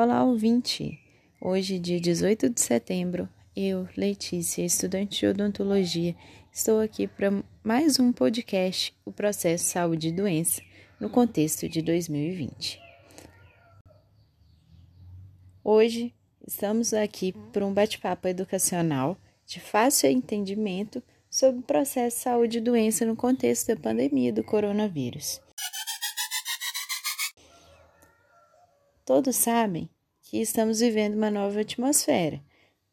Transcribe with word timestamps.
Olá, 0.00 0.22
ouvinte! 0.22 0.96
Hoje, 1.40 1.76
dia 1.76 2.00
18 2.00 2.50
de 2.50 2.60
setembro, 2.60 3.28
eu, 3.56 3.88
Letícia, 3.96 4.64
estudante 4.64 5.18
de 5.18 5.26
odontologia, 5.26 6.14
estou 6.52 6.80
aqui 6.80 7.08
para 7.08 7.42
mais 7.64 7.98
um 7.98 8.12
podcast, 8.12 8.94
o 9.04 9.10
processo 9.10 9.64
Saúde 9.64 10.08
e 10.08 10.12
Doença, 10.12 10.62
no 11.00 11.10
contexto 11.10 11.68
de 11.68 11.82
2020. 11.82 12.80
Hoje, 15.64 16.14
estamos 16.46 16.94
aqui 16.94 17.32
para 17.52 17.66
um 17.66 17.74
bate-papo 17.74 18.28
educacional 18.28 19.18
de 19.44 19.58
fácil 19.58 20.08
entendimento 20.08 21.02
sobre 21.30 21.60
o 21.60 21.64
processo 21.64 22.20
Saúde 22.20 22.58
e 22.58 22.60
Doença 22.60 23.04
no 23.04 23.16
contexto 23.16 23.68
da 23.68 23.76
pandemia 23.76 24.32
do 24.32 24.42
coronavírus. 24.42 25.40
Todos 29.04 29.36
sabem 29.36 29.88
que 30.22 30.38
estamos 30.38 30.80
vivendo 30.80 31.14
uma 31.14 31.30
nova 31.30 31.60
atmosfera, 31.60 32.42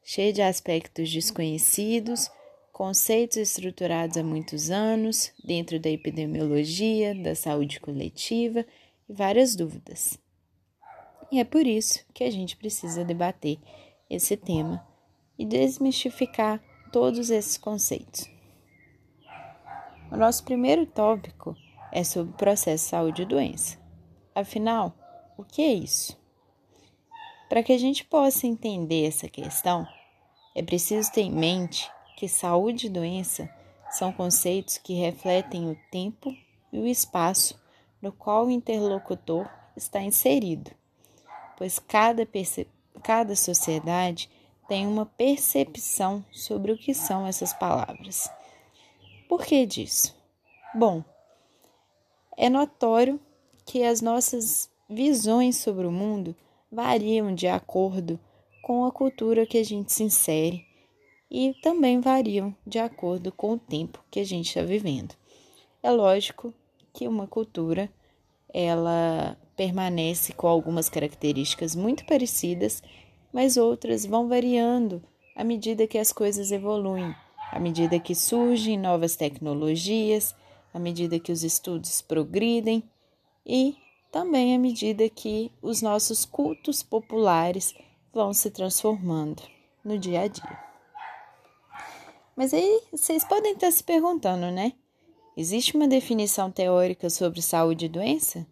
cheia 0.02 0.32
de 0.32 0.42
aspectos 0.42 1.12
desconhecidos, 1.12 2.30
conceitos 2.72 3.38
estruturados 3.38 4.18
há 4.18 4.24
muitos 4.24 4.70
anos 4.70 5.34
dentro 5.44 5.80
da 5.80 5.90
epidemiologia, 5.90 7.14
da 7.16 7.36
saúde 7.36 7.80
coletiva 7.80 8.66
e 9.10 9.14
várias 9.14 9.56
dúvidas. 9.56 10.18
E 11.32 11.40
é 11.40 11.44
por 11.44 11.66
isso 11.66 12.06
que 12.14 12.24
a 12.24 12.32
gente 12.32 12.56
precisa 12.56 13.04
debater 13.04 13.58
esse 14.10 14.38
tema 14.38 14.86
e 15.38 15.46
desmistificar 15.46 16.62
todos 16.96 17.30
esses 17.30 17.58
conceitos. 17.58 18.26
O 20.10 20.16
nosso 20.16 20.46
primeiro 20.46 20.86
tópico 20.86 21.54
é 21.92 22.06
sobre 22.06 22.32
o 22.32 22.38
processo 22.38 22.88
saúde 22.88 23.24
e 23.24 23.26
doença. 23.26 23.78
Afinal, 24.34 24.96
o 25.38 25.44
que 25.44 25.62
é 25.62 25.74
isso? 25.74 26.18
Para 27.50 27.62
que 27.62 27.74
a 27.74 27.78
gente 27.78 28.06
possa 28.06 28.48
entender 28.48 29.06
essa 29.06 29.28
questão, 29.28 29.86
é 30.56 30.64
preciso 30.64 31.12
ter 31.12 31.24
em 31.24 31.34
mente 31.34 31.92
que 32.16 32.30
saúde 32.30 32.88
e 32.88 32.90
doença 32.90 33.54
são 33.92 34.14
conceitos 34.14 34.78
que 34.78 34.94
refletem 34.94 35.70
o 35.70 35.78
tempo 35.92 36.34
e 36.72 36.80
o 36.80 36.88
espaço 36.88 37.62
no 38.02 38.14
qual 38.14 38.46
o 38.46 38.52
interlocutor 38.52 39.50
está 39.76 40.02
inserido, 40.02 40.72
pois 41.58 41.78
cada, 41.78 42.26
cada 43.04 43.36
sociedade 43.36 44.30
tem 44.68 44.88
uma 44.88 45.06
percepção 45.06 46.26
sobre 46.32 46.72
o 46.72 46.78
que 46.78 46.94
são 46.94 47.26
essas 47.26 47.54
palavras. 47.54 48.30
Por 49.28 49.46
que 49.46 49.66
disso? 49.66 50.16
Bom, 50.74 51.04
é 52.38 52.50
notório 52.50 53.20
que 53.66 53.84
as 53.84 54.02
nossas 54.02 54.70
visões 54.90 55.58
sobre 55.58 55.88
o 55.88 55.92
mundo 55.92 56.36
variam 56.72 57.34
de 57.34 57.48
acordo 57.48 58.20
com 58.62 58.86
a 58.86 58.92
cultura 58.92 59.46
que 59.46 59.58
a 59.58 59.64
gente 59.64 59.94
se 59.94 60.04
insere 60.04 60.66
e 61.30 61.54
também 61.62 62.00
variam 62.00 62.56
de 62.66 62.80
acordo 62.80 63.32
com 63.32 63.54
o 63.54 63.60
tempo 63.60 64.04
que 64.12 64.20
a 64.20 64.24
gente 64.24 64.48
está 64.48 64.62
vivendo. 64.62 65.16
É 65.82 65.92
lógico 65.92 66.54
que 66.94 67.08
uma 67.08 67.28
cultura 67.28 67.92
ela 68.54 69.38
permanece 69.56 70.34
com 70.34 70.48
algumas 70.48 70.90
características 70.90 71.76
muito 71.76 72.06
parecidas, 72.06 72.82
mas 73.36 73.58
outras 73.58 74.06
vão 74.06 74.30
variando 74.30 75.04
à 75.36 75.44
medida 75.44 75.86
que 75.86 75.98
as 75.98 76.14
coisas 76.14 76.54
evoluem, 76.54 77.14
à 77.52 77.60
medida 77.60 78.00
que 78.00 78.16
surgem 78.16 78.80
novas 78.80 79.18
tecnologias, 79.18 80.34
à 80.74 80.80
medida 80.80 81.20
que 81.20 81.34
os 81.34 81.44
estudos 81.44 82.02
progridem 82.02 82.82
e 83.46 83.76
também 84.10 84.56
à 84.56 84.58
medida 84.58 85.10
que 85.10 85.52
os 85.62 85.82
nossos 85.82 86.24
cultos 86.24 86.82
populares 86.82 87.76
vão 88.14 88.34
se 88.34 88.50
transformando 88.50 89.44
no 89.84 90.00
dia 90.00 90.22
a 90.22 90.28
dia. 90.30 90.60
Mas 92.38 92.54
aí 92.54 92.84
vocês 92.90 93.26
podem 93.26 93.52
estar 93.52 93.70
se 93.70 93.84
perguntando, 93.84 94.50
né? 94.50 94.72
Existe 95.36 95.76
uma 95.76 95.90
definição 95.90 96.50
teórica 96.50 97.10
sobre 97.10 97.42
saúde 97.42 97.88
e 97.88 97.90
doença? 97.90 98.48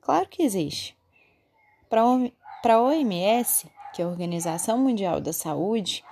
Claro 0.00 0.26
que 0.30 0.42
existe. 0.42 0.96
Para 1.90 2.74
a 2.74 2.82
OMS, 2.82 3.73
que 3.94 4.02
a 4.02 4.08
Organização 4.08 4.76
Mundial 4.76 5.20
da 5.20 5.32
Saúde, 5.32 6.04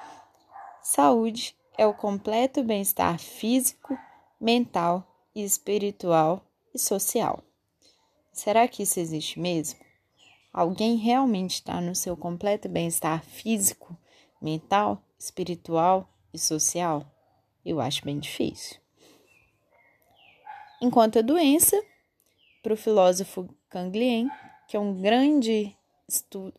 saúde 0.81 1.56
é 1.76 1.84
o 1.84 1.93
completo 1.93 2.62
bem-estar 2.62 3.19
físico, 3.19 3.98
mental 4.41 5.04
espiritual 5.34 6.47
e 6.72 6.78
social. 6.78 7.43
Será 8.32 8.69
que 8.69 8.84
isso 8.84 9.00
existe 9.00 9.41
mesmo? 9.41 9.81
Alguém 10.53 10.97
realmente 10.97 11.54
está 11.54 11.81
no 11.81 11.94
seu 11.97 12.16
completo 12.16 12.69
bem-estar 12.69 13.25
físico, 13.25 13.97
mental, 14.41 15.03
espiritual 15.19 16.09
e 16.32 16.38
social? 16.38 17.04
Eu 17.64 17.81
acho 17.81 18.04
bem 18.04 18.20
difícil. 18.20 18.76
Enquanto 20.81 21.19
a 21.19 21.22
doença, 21.22 21.82
para 22.62 22.75
o 22.75 22.76
filósofo 22.76 23.49
Canglien, 23.69 24.31
que 24.69 24.76
é 24.76 24.81
um 24.81 25.00
grande 25.00 25.76
estu... 26.09 26.53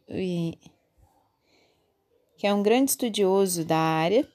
que 2.44 2.48
é 2.48 2.54
um 2.54 2.62
grande 2.62 2.92
estudioso 2.92 3.64
da 3.64 3.78
área, 3.78 4.28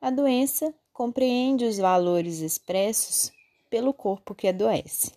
a 0.00 0.10
doença 0.10 0.74
compreende 0.94 1.66
os 1.66 1.76
valores 1.76 2.40
expressos 2.40 3.30
pelo 3.68 3.92
corpo 3.92 4.34
que 4.34 4.48
adoece. 4.48 5.12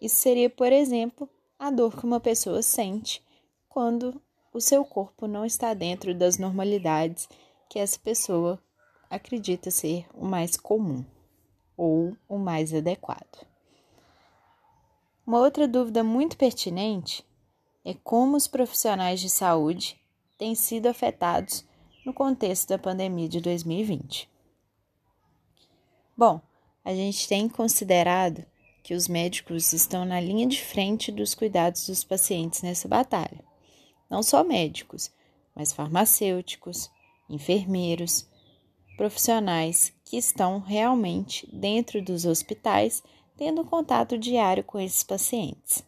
Isso 0.00 0.16
seria, 0.16 0.50
por 0.50 0.72
exemplo, 0.72 1.30
a 1.56 1.70
dor 1.70 1.96
que 1.96 2.04
uma 2.04 2.18
pessoa 2.18 2.60
sente 2.60 3.22
quando 3.68 4.20
o 4.52 4.60
seu 4.60 4.84
corpo 4.84 5.28
não 5.28 5.46
está 5.46 5.74
dentro 5.74 6.12
das 6.12 6.38
normalidades 6.38 7.28
que 7.70 7.78
essa 7.78 8.00
pessoa 8.00 8.60
acredita 9.08 9.70
ser 9.70 10.08
o 10.12 10.26
mais 10.26 10.56
comum 10.56 11.04
ou 11.76 12.16
o 12.28 12.36
mais 12.36 12.74
adequado. 12.74 13.46
Uma 15.24 15.38
outra 15.38 15.68
dúvida 15.68 16.02
muito 16.02 16.36
pertinente 16.36 17.24
é 17.84 17.94
como 17.94 18.36
os 18.36 18.48
profissionais 18.48 19.20
de 19.20 19.30
saúde 19.30 20.04
têm 20.38 20.54
sido 20.54 20.86
afetados 20.86 21.64
no 22.04 22.12
contexto 22.12 22.68
da 22.68 22.78
pandemia 22.78 23.28
de 23.28 23.40
2020. 23.40 24.28
Bom, 26.16 26.40
a 26.84 26.94
gente 26.94 27.26
tem 27.28 27.48
considerado 27.48 28.44
que 28.82 28.94
os 28.94 29.08
médicos 29.08 29.72
estão 29.72 30.04
na 30.04 30.20
linha 30.20 30.46
de 30.46 30.62
frente 30.62 31.10
dos 31.10 31.34
cuidados 31.34 31.86
dos 31.86 32.04
pacientes 32.04 32.62
nessa 32.62 32.86
batalha. 32.86 33.44
Não 34.08 34.22
só 34.22 34.44
médicos, 34.44 35.10
mas 35.54 35.72
farmacêuticos, 35.72 36.88
enfermeiros, 37.28 38.28
profissionais 38.96 39.92
que 40.04 40.16
estão 40.16 40.60
realmente 40.60 41.48
dentro 41.52 42.00
dos 42.00 42.24
hospitais 42.24 43.02
tendo 43.36 43.64
contato 43.64 44.16
diário 44.16 44.64
com 44.64 44.78
esses 44.78 45.02
pacientes. 45.02 45.82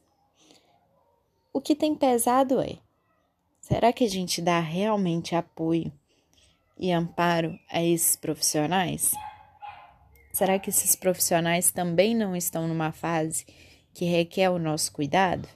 O 1.52 1.60
que 1.60 1.74
tem 1.74 1.94
pesado 1.94 2.60
é: 2.60 2.78
será 3.68 3.92
que 3.92 4.04
a 4.04 4.08
gente 4.08 4.40
dá 4.40 4.58
realmente 4.60 5.36
apoio 5.36 5.92
e 6.78 6.90
amparo 6.90 7.58
a 7.70 7.82
esses 7.82 8.16
profissionais? 8.16 9.12
Será 10.32 10.58
que 10.58 10.70
esses 10.70 10.96
profissionais 10.96 11.70
também 11.70 12.14
não 12.14 12.34
estão 12.34 12.66
numa 12.66 12.92
fase 12.92 13.44
que 13.92 14.06
requer 14.06 14.48
o 14.48 14.58
nosso 14.58 14.90
cuidado? 14.90 15.46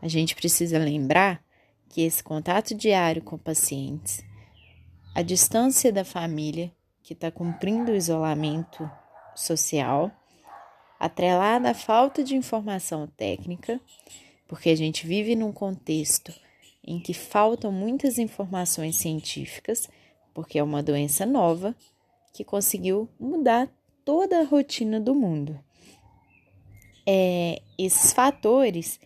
A 0.00 0.06
gente 0.06 0.36
precisa 0.36 0.78
lembrar 0.78 1.42
que 1.88 2.02
esse 2.02 2.22
contato 2.22 2.74
diário 2.76 3.22
com 3.22 3.36
pacientes, 3.36 4.22
a 5.16 5.22
distância 5.22 5.92
da 5.92 6.04
família 6.04 6.70
que 7.02 7.12
está 7.12 7.28
cumprindo 7.28 7.90
o 7.90 7.96
isolamento 7.96 8.88
social, 9.34 10.12
atrelada 11.00 11.70
à 11.70 11.74
falta 11.74 12.22
de 12.22 12.36
informação 12.36 13.08
técnica, 13.08 13.80
porque 14.46 14.70
a 14.70 14.76
gente 14.76 15.06
vive 15.06 15.34
num 15.34 15.52
contexto 15.52 16.32
em 16.86 17.00
que 17.00 17.14
faltam 17.14 17.72
muitas 17.72 18.18
informações 18.18 18.96
científicas, 18.96 19.88
porque 20.34 20.58
é 20.58 20.62
uma 20.62 20.82
doença 20.82 21.24
nova 21.24 21.74
que 22.32 22.44
conseguiu 22.44 23.08
mudar 23.18 23.68
toda 24.04 24.40
a 24.40 24.44
rotina 24.44 25.00
do 25.00 25.14
mundo. 25.14 25.58
É, 27.06 27.62
esses 27.78 28.12
fatores 28.12 29.00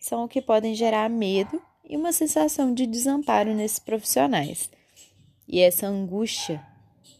são 0.00 0.24
o 0.24 0.28
que 0.28 0.42
podem 0.42 0.74
gerar 0.74 1.08
medo 1.08 1.60
e 1.84 1.96
uma 1.96 2.12
sensação 2.12 2.72
de 2.72 2.86
desamparo 2.86 3.54
nesses 3.54 3.78
profissionais. 3.78 4.70
E 5.46 5.60
essa 5.60 5.86
angústia 5.86 6.64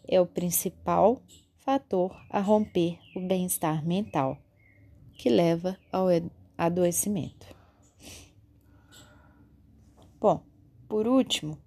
é 0.06 0.20
o 0.20 0.26
principal 0.26 1.22
fator 1.58 2.14
a 2.28 2.40
romper 2.40 2.99
o 3.16 3.20
bem-estar 3.20 3.84
mental, 3.87 4.38
que 5.14 5.31
leva 5.31 5.78
ao 5.90 6.08
adoecimento. 6.58 7.54
Bom, 10.25 10.41
por 10.88 11.06
último, 11.06 11.59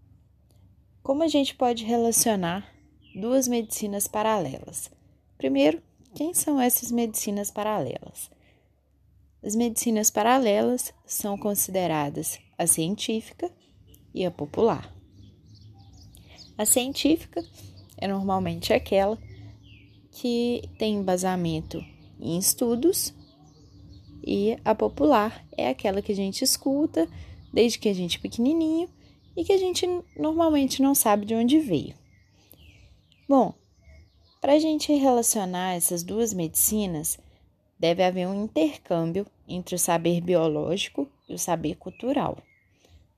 como 1.04 1.22
a 1.22 1.28
gente 1.28 1.54
pode 1.54 1.86
relacionar 1.86 2.68
duas 3.14 3.48
medicinas 3.48 4.08
paralelas, 4.08 4.90
Primeiro, 5.38 5.80
quem 6.16 6.34
são 6.34 6.60
essas 6.60 6.92
medicinas 6.92 7.52
paralelas? 7.52 8.32
As 9.44 9.54
medicinas 9.54 10.10
paralelas 10.10 10.92
são 11.06 11.38
consideradas 11.38 12.40
a 12.58 12.66
científica 12.66 13.52
e 14.12 14.26
a 14.26 14.32
popular. 14.32 14.92
A 16.58 16.66
científica 16.66 17.46
é 17.96 18.08
normalmente 18.08 18.74
aquela 18.74 19.20
que 20.10 20.68
tem 20.80 20.96
embasamento 20.96 21.80
em 22.20 22.40
estudos 22.40 23.14
e 24.26 24.58
a 24.66 24.74
popular 24.74 25.46
é 25.56 25.70
aquela 25.70 26.02
que 26.02 26.12
a 26.12 26.16
gente 26.16 26.44
escuta 26.44 27.08
desde 27.54 27.80
que 27.80 27.90
a 27.90 27.94
gente 27.94 28.18
é 28.18 28.22
pequenininho 28.22 28.90
e 29.36 29.44
que 29.44 29.54
a 29.54 29.58
gente 29.58 29.88
normalmente 30.16 30.82
não 30.82 30.96
sabe 30.96 31.26
de 31.26 31.36
onde 31.36 31.60
veio. 31.60 31.96
Bom, 33.28 33.54
para 34.42 34.54
a 34.54 34.60
gente 34.60 34.94
relacionar 34.94 35.76
essas 35.76 36.04
duas 36.04 36.34
medicinas, 36.34 37.20
deve 37.80 38.04
haver 38.04 38.28
um 38.28 38.46
intercâmbio 38.46 39.26
entre 39.48 39.76
o 39.76 39.80
saber 39.80 40.22
biológico 40.22 41.10
e 41.28 41.34
o 41.34 41.40
saber 41.40 41.76
cultural. 41.76 42.38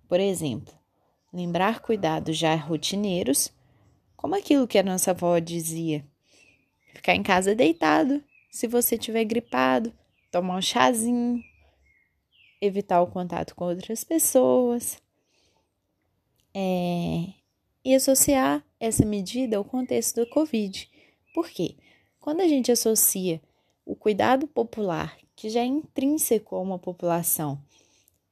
Por 0.07 0.19
exemplo, 0.19 0.73
lembrar 1.31 1.79
cuidados 1.79 2.37
já 2.37 2.55
rotineiros, 2.55 3.51
como 4.17 4.35
aquilo 4.35 4.67
que 4.67 4.77
a 4.77 4.83
nossa 4.83 5.11
avó 5.11 5.37
dizia: 5.39 6.05
ficar 6.93 7.15
em 7.15 7.23
casa 7.23 7.55
deitado, 7.55 8.23
se 8.51 8.67
você 8.67 8.97
tiver 8.97 9.23
gripado, 9.25 9.93
tomar 10.31 10.57
um 10.57 10.61
chazinho, 10.61 11.41
evitar 12.61 13.01
o 13.01 13.07
contato 13.07 13.55
com 13.55 13.65
outras 13.65 14.03
pessoas. 14.03 15.01
É, 16.53 17.33
e 17.83 17.95
associar 17.95 18.63
essa 18.79 19.05
medida 19.05 19.57
ao 19.57 19.63
contexto 19.63 20.21
do 20.21 20.29
Covid. 20.29 20.89
Por 21.33 21.49
quê? 21.49 21.75
Quando 22.19 22.41
a 22.41 22.47
gente 22.47 22.71
associa 22.71 23.41
o 23.85 23.95
cuidado 23.95 24.47
popular, 24.47 25.17
que 25.35 25.49
já 25.49 25.61
é 25.61 25.65
intrínseco 25.65 26.55
a 26.55 26.59
uma 26.59 26.77
população, 26.77 27.61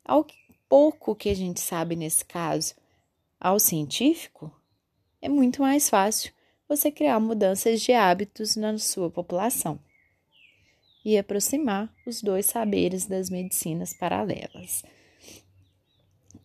ao 0.04 0.26
pouco 0.68 1.16
que 1.16 1.30
a 1.30 1.36
gente 1.36 1.60
sabe 1.60 1.96
nesse 1.96 2.26
caso, 2.26 2.76
ao 3.40 3.60
científico, 3.60 4.52
é 5.22 5.30
muito 5.30 5.62
mais 5.62 5.90
fácil 5.90 6.34
você 6.68 6.92
criar 6.92 7.20
mudanças 7.20 7.82
de 7.82 7.94
hábitos 7.94 8.56
na 8.56 8.78
sua 8.78 9.10
população 9.10 9.80
e 11.08 11.18
aproximar 11.18 11.90
os 12.06 12.22
dois 12.22 12.48
saberes 12.48 13.06
das 13.06 13.30
medicinas 13.30 13.94
paralelas. 13.94 14.84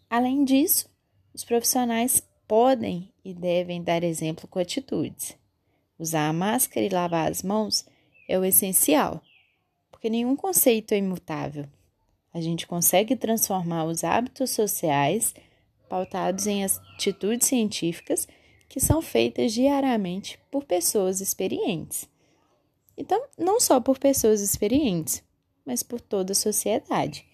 Além 0.09 0.44
disso, 0.44 0.88
os 1.35 1.43
profissionais 1.43 2.23
podem 2.47 3.12
e 3.25 3.35
devem 3.35 3.82
dar 3.82 4.05
exemplo 4.05 4.47
com 4.47 4.61
atitudes. 4.61 5.37
Usar 5.99 6.29
a 6.29 6.32
máscara 6.32 6.87
e 6.87 6.88
lavar 6.88 7.29
as 7.29 7.43
mãos 7.43 7.85
é 8.29 8.38
o 8.38 8.44
essencial, 8.44 9.20
porque 9.91 10.09
nenhum 10.09 10.37
conceito 10.37 10.94
é 10.94 10.99
imutável. 10.99 11.67
A 12.32 12.41
gente 12.41 12.64
consegue 12.64 13.17
transformar 13.17 13.85
os 13.87 14.05
hábitos 14.05 14.50
sociais 14.50 15.35
pautados 15.88 16.47
em 16.47 16.62
atitudes 16.64 17.49
científicas 17.49 18.29
que 18.69 18.79
são 18.79 19.03
feitas 19.03 19.53
diariamente 19.53 20.38
por 20.53 20.62
pessoas 20.62 21.20
experientes. 21.20 22.12
Então, 23.02 23.20
não 23.37 23.58
só 23.58 23.81
por 23.81 23.99
pessoas 23.99 24.40
experientes, 24.40 25.25
mas 25.66 25.82
por 25.82 26.00
toda 26.00 26.31
a 26.31 26.37
sociedade. 26.37 27.26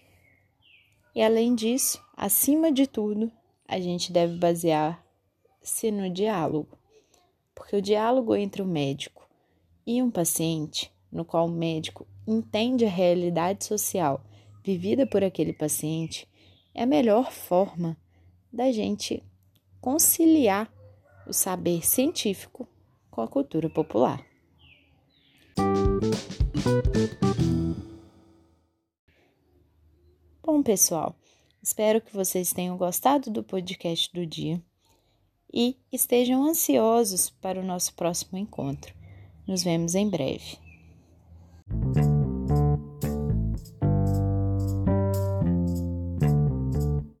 E 1.13 1.21
além 1.21 1.53
disso, 1.53 2.03
acima 2.17 2.71
de 2.71 2.87
tudo, 2.87 3.31
a 3.67 3.79
gente 3.79 4.11
deve 4.11 4.35
basear-se 4.39 5.91
no 5.91 6.09
diálogo, 6.09 6.75
porque 7.53 7.75
o 7.75 7.81
diálogo 7.83 8.35
entre 8.35 8.63
o 8.63 8.65
médico 8.65 9.29
e 9.85 10.01
um 10.01 10.09
paciente, 10.09 10.91
no 11.11 11.23
qual 11.23 11.45
o 11.45 11.51
médico 11.51 12.07
entende 12.25 12.83
a 12.83 12.89
realidade 12.89 13.63
social 13.63 14.25
vivida 14.63 15.05
por 15.05 15.23
aquele 15.23 15.53
paciente, 15.53 16.27
é 16.73 16.81
a 16.81 16.87
melhor 16.87 17.31
forma 17.31 17.95
da 18.51 18.71
gente 18.71 19.23
conciliar 19.79 20.67
o 21.27 21.31
saber 21.31 21.85
científico 21.85 22.67
com 23.11 23.21
a 23.21 23.27
cultura 23.27 23.69
popular. 23.69 24.28
Pessoal, 30.69 31.15
espero 31.63 31.99
que 31.99 32.13
vocês 32.13 32.53
tenham 32.53 32.77
gostado 32.77 33.31
do 33.31 33.41
podcast 33.41 34.13
do 34.13 34.23
dia 34.23 34.61
e 35.51 35.75
estejam 35.91 36.45
ansiosos 36.45 37.31
para 37.31 37.59
o 37.59 37.65
nosso 37.65 37.95
próximo 37.95 38.37
encontro. 38.37 38.93
Nos 39.47 39.63
vemos 39.63 39.95
em 39.95 40.07
breve. 40.07 40.68